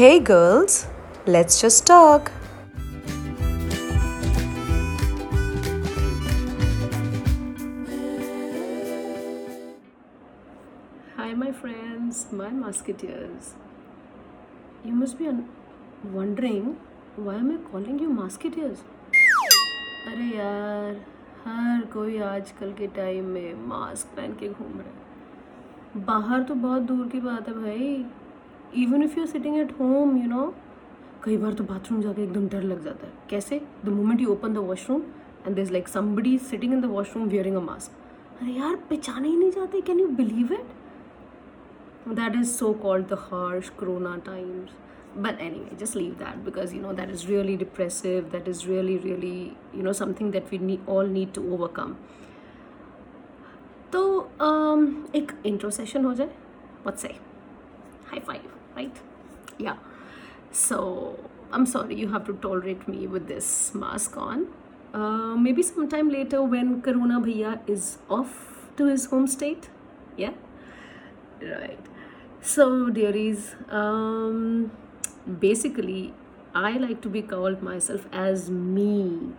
[0.00, 0.86] Hey girls,
[1.26, 2.32] let's just talk.
[11.16, 13.52] Hi, my friends, my musketeers.
[14.84, 15.28] You must be
[16.10, 16.78] wondering
[17.16, 18.78] why am I calling you musketeers?
[20.06, 20.96] अरे यार
[21.44, 26.82] हर कोई आजकल के time में mask पहन के घूम रहा है बाहर तो बहुत
[26.92, 28.04] दूर की बात है भाई
[28.76, 30.52] even if you sitting at home you know
[31.24, 33.60] कई बार तो बाथरूम जाकर एकदम डर लग जाता है। कैसे?
[33.84, 35.02] The moment you open the washroom
[35.46, 39.28] and there is like somebody sitting in the washroom wearing a mask अरे यार, पहचाने
[39.28, 44.70] ही नहीं जाते। Can you believe it that is so called the harsh corona times
[45.18, 48.96] but anyway just leave that because you know that is really depressive that is really
[48.98, 49.40] really
[49.74, 51.94] you know something that we all need to overcome
[53.92, 54.00] तो
[55.16, 56.30] एक intro session हो जाए।
[56.86, 57.08] What say
[58.10, 58.40] high five
[58.75, 59.01] right
[59.57, 59.75] yeah
[60.51, 61.19] so
[61.51, 64.47] i'm sorry you have to tolerate me with this mask on
[64.93, 68.41] uh, maybe sometime later when corona bhaiya is off
[68.77, 69.69] to his home state
[70.17, 70.31] yeah
[71.41, 71.79] Right.
[72.41, 74.71] So, dearies, um,
[75.39, 76.13] basically,
[76.53, 79.33] I like to be called myself as me.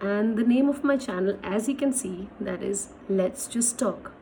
[0.00, 4.12] And the name of my channel, as you can see, that is Let's Just Talk.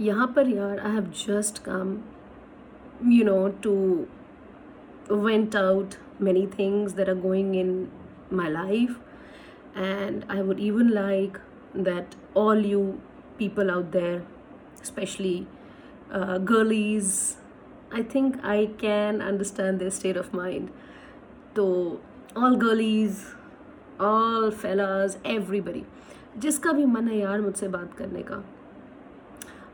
[0.00, 2.02] यहाँ पर यार I have just come,
[3.06, 4.08] you know, to
[5.08, 7.90] went out many things that are going in
[8.30, 8.98] my life
[9.74, 11.40] and i would even like
[11.74, 13.00] that all you
[13.38, 14.22] people out there
[14.82, 15.46] especially
[16.12, 17.36] uh, girlies
[17.92, 20.70] i think i can understand their state of mind
[21.54, 22.00] so
[22.36, 23.24] all girlies
[23.98, 25.84] all fellas everybody
[26.38, 28.42] जिसका भी मन है यार मुझसे बात करने का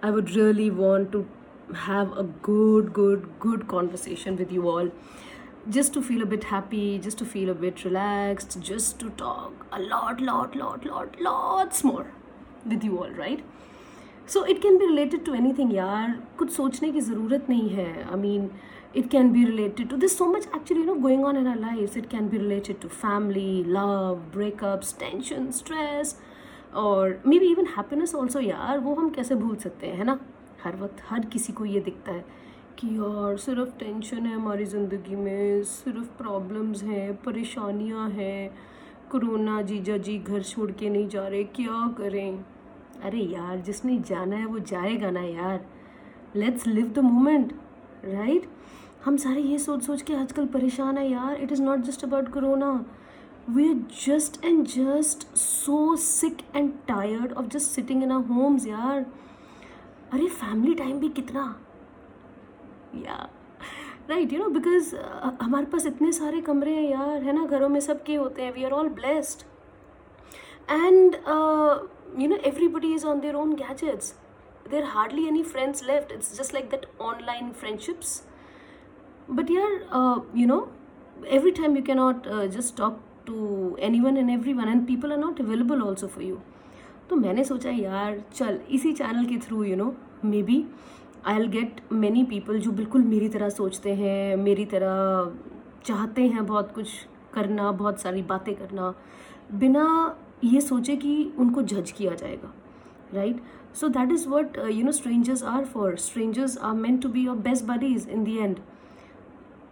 [0.06, 1.26] I would really want to
[1.74, 4.90] have a good, good, good conversation with you all.
[5.70, 9.66] Just to feel a bit happy, just to feel a bit relaxed, just to talk
[9.72, 12.06] a lot, lot, lot, lot, lots more
[12.66, 13.42] with you all, right?
[14.26, 18.16] So it can be related to anything, यार कुछ सोचने की ज़रूरत नहीं है I
[18.16, 18.50] mean,
[18.94, 21.56] it can be related to there's so much actually you know going on in our
[21.56, 26.14] lives it can be related to family love breakups tension stress
[26.75, 30.19] और maybe even happiness also यार, वो हम कैसे भूल सकते हैं, है ना?
[30.63, 32.25] हर वक्त, हर किसी को ये दिखता है
[32.79, 38.51] कि यार, सिर्फ़ टेंशन है हमारी ज़िंदगी में, सिर्फ़ प्रॉब्लम्स हैं, परेशानियाँ हैं,
[39.11, 42.45] कोरोना, जीजा जी घर छोड़ के नहीं जा रहे, क्या करें?
[43.03, 45.65] अरे यार, जिसने जाना है वो जाएगा ना यार।
[46.35, 47.53] Let's live the moment
[48.05, 48.49] right
[49.05, 52.27] हम सारे ये सोच सोच के आजकल परेशान है यार। It is not just about
[52.27, 52.85] corona
[53.48, 59.04] we're just and just so sick and tired of just sitting in our homes यार
[60.12, 61.44] अरे फैमिली टाइम भी कितना
[63.04, 63.16] या
[64.10, 64.94] राइट यू नो बिकॉज
[65.42, 68.52] हमारे पास इतने सारे कमरे हैं यार है ना घरों में सब के होते हैं
[68.52, 69.42] we are all blessed
[70.70, 71.14] and
[72.20, 74.14] you know everybody is on their own gadgets
[74.70, 78.22] there hardly any friends left it's just like that online friendships
[79.28, 80.68] but yeah uh, you know
[81.26, 82.80] every time you cannot uh, just
[83.27, 86.37] Talk to anyone and everyone, and people are not available also for you.
[87.09, 89.95] तो मैंने सोचा, यार, चल, इसी channel के through you know
[90.43, 90.65] maybe
[91.35, 95.31] I'll get many people जो बिल्कुल मेरी तरह सोचते हैं, मेरी तरह
[95.85, 96.87] चाहते हैं बहुत कुछ
[97.33, 98.93] करना, बहुत सारी बातें करना,
[99.53, 102.53] बिना ये सोचे कि उनको जज किया जाएगा
[103.13, 103.41] right
[103.75, 107.37] so that is what you know strangers are for strangers are meant to be your
[107.37, 108.59] best buddies in the end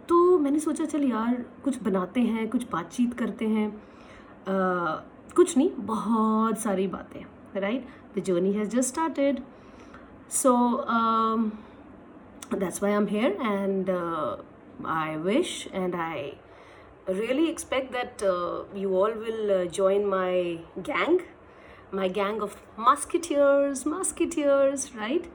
[0.08, 5.02] तो मैंने सोचा चल यार कुछ बनाते हैं कुछ बातचीत करते हैं। आ,
[5.36, 7.86] कुछ नहीं बहुत सारी बातें right
[8.18, 9.40] the journey has just started
[10.30, 10.54] so
[12.54, 13.90] that's why am here and
[14.86, 16.32] I wish and I
[17.08, 18.22] really expect that
[18.76, 21.18] you all will join my gang
[21.94, 25.30] my gang of musketeers musketeers right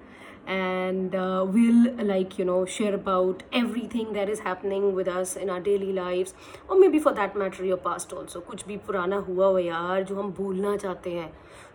[0.48, 5.50] and uh, we'll like you know share about everything that is happening with us in
[5.50, 6.32] our daily lives
[6.68, 10.20] or maybe for that matter your past also कुछ भी पुराना हुआ हो यार जो
[10.20, 11.32] हम भूलना चाहते हैं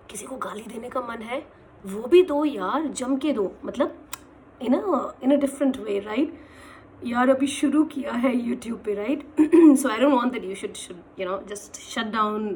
[0.09, 1.39] किसी को गाली देने का मन है
[1.85, 3.95] वो भी दो यार जम के दो मतलब
[4.61, 6.33] इन इन अ डिफरेंट वे राइट
[7.05, 10.73] यार अभी शुरू किया है यूट्यूब पे right so I don't want that you should
[10.87, 12.49] should you know just shut down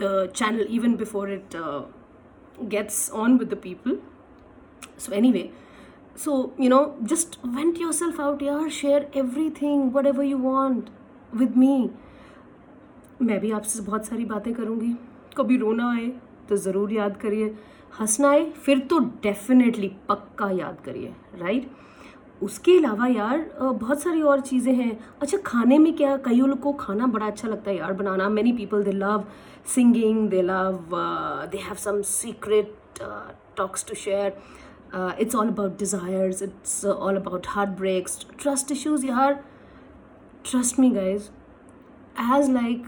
[0.00, 1.56] the channel even before it
[2.74, 3.98] gets on with the people
[4.97, 5.51] so, anyway,
[6.15, 10.89] so, you know, just vent yourself out, yaar, share everything, whatever you want
[11.33, 11.75] with me.
[13.21, 14.93] मैं भी आपसे बहुत सारी बातें करूँगी।
[15.37, 16.07] कभी रोना आए
[16.49, 17.55] तो ज़रूर याद करिए।
[17.99, 21.69] हंसना आए, फिर तो डेफिनेटली पक्का याद करिए राइट
[22.43, 26.71] उसके अलावा यार बहुत सारी और चीज़ें हैं। अच्छा खाने में क्या, कई लोग को
[26.73, 29.25] खाना बड़ा अच्छा लगता है यार बनाना। Many people they love
[29.75, 30.89] singing they love
[31.51, 32.73] they have some secret
[33.57, 34.37] talks to share
[34.94, 39.42] it's all about desires it's all about heart breaks trust issues यार
[40.46, 41.30] trust me guys
[42.16, 42.84] as like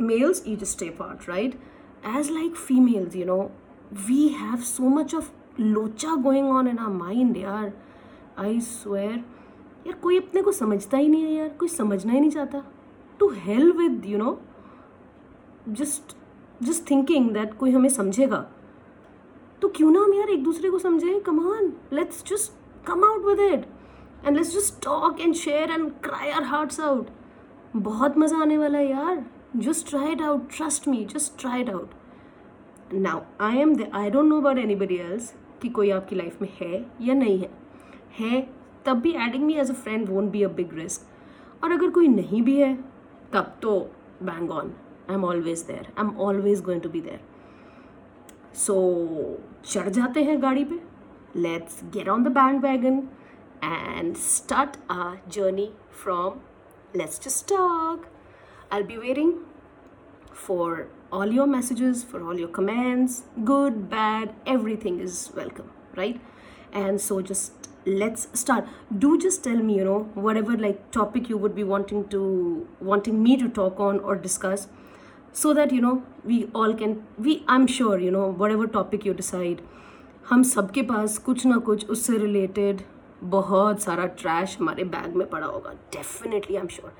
[0.00, 1.56] males you just stay apart right
[2.10, 3.50] as like females you know
[4.08, 7.72] we have so much of locha going on in our mind यार
[8.38, 9.16] I swear
[9.86, 12.62] यार कोई अपने को समझता ही नहीं है यार कोई समझना ही नहीं चाहता
[13.20, 14.38] to hell with you know
[15.78, 16.14] just
[16.62, 18.44] just thinking that कोई हमें समझेगा
[19.63, 21.19] तो क्यों ना हम यार एक दूसरे को समझें?
[21.23, 23.65] Come on let's just come out with it
[24.25, 27.07] and let's just talk and share and cry our hearts out
[27.75, 29.23] बहुत मज़ा आने वाला है यार।
[29.57, 34.29] Just try it out trust me just try it out now I am I don't
[34.29, 37.49] know about anybody else कि कोई आपकी life में है या नहीं है।
[38.19, 38.41] है,
[38.85, 42.07] तब भी adding me as a friend won't be a big risk और अगर कोई
[42.09, 42.75] नहीं भी है,
[43.33, 43.79] तब तो
[44.23, 44.73] bang on
[45.09, 47.31] I am always there I am always going to be there
[48.66, 48.76] सो
[49.64, 50.80] चढ़ जाते हैं गाड़ी पे
[51.40, 52.28] let's get on the
[52.64, 53.02] bandwagon
[53.64, 55.70] and start our journey
[56.02, 56.40] from
[56.96, 58.06] let's just talk
[58.72, 59.32] I be waiting
[60.38, 66.20] for all your messages, for all your comments, good, bad, everything is welcome, right?
[66.72, 68.66] And so just let's start.
[68.98, 73.22] Do just tell me, you know, whatever like topic you would be wanting to wanting
[73.22, 74.68] me to talk on or discuss,
[75.35, 75.93] So that you know
[76.25, 79.61] we all can we I am sure you know whatever topic you decide
[80.29, 82.81] हम सबके पास कुछ ना कुछ उससे related
[83.31, 86.93] बहुत सारा trash हमारे bag में पड़ा होगा definitely I am sure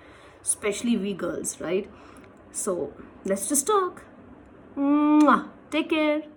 [0.46, 1.90] specially we girls right
[2.56, 2.76] so
[3.28, 4.00] let's just talk
[5.72, 6.33] take care